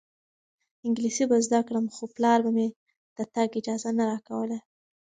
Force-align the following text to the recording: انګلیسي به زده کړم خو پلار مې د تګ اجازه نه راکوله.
انګلیسي 0.85 1.23
به 1.29 1.37
زده 1.45 1.59
کړم 1.67 1.85
خو 1.95 2.03
پلار 2.15 2.39
مې 2.55 2.67
د 3.17 3.19
تګ 3.33 3.49
اجازه 3.59 3.89
نه 3.97 4.03
راکوله. 4.09 4.57